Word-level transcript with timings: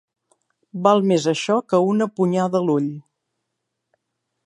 Val 0.87 1.03
més 1.11 1.27
això 1.33 1.59
que 1.73 1.83
una 1.91 2.09
punyada 2.21 2.65
a 2.65 2.69
l'ull. 2.71 2.91